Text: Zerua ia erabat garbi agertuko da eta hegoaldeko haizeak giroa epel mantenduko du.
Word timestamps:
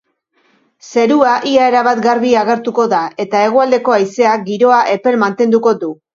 Zerua 0.91 1.33
ia 1.51 1.67
erabat 1.71 2.01
garbi 2.05 2.31
agertuko 2.45 2.87
da 2.95 3.03
eta 3.27 3.43
hegoaldeko 3.49 3.97
haizeak 3.99 4.43
giroa 4.51 4.83
epel 4.97 5.21
mantenduko 5.27 5.77
du. 5.85 5.95